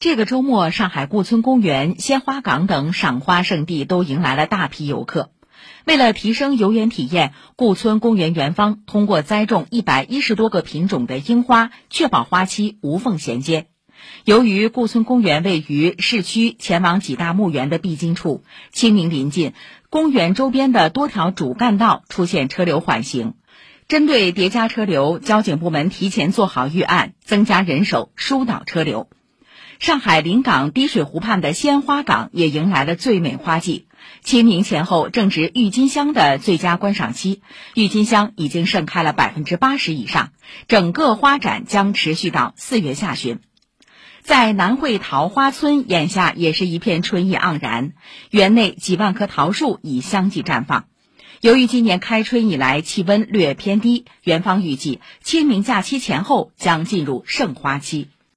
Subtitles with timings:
[0.00, 5.32] 这个周末，上海顾村公园、鲜花港等赏花胜地都迎来了大批游客。
[5.84, 13.66] 为了提升游园体验，顾村公园园方通过栽种一百一十多个品种的樱花，确保花期无缝衔接。
[14.24, 19.52] 由于顾村公园位于市区前往几大墓园的必经处，清明临近，
[19.90, 23.34] 公园周边的多条主干道出现车流缓行。
[23.88, 29.08] 针对叠加车流，交警部门提前做好预案，增加人手疏导车流。
[29.78, 33.86] 上海临港滴水湖畔的鲜花港也迎来了最美花季。
[34.22, 37.42] 清明前后正值郁金香的最佳观赏期，
[37.74, 40.32] 郁金香已经盛开了百分之八十以上。
[40.66, 43.38] 整个花展将持续到四月下旬。
[44.20, 47.92] 在南汇桃花村，眼下也是一片春意盎然，
[48.30, 50.86] 园内几万棵桃树已相继绽放。
[51.40, 58.08] 由于今年开春以来气温略偏低，园方预计清明假期前后将进入盛花期。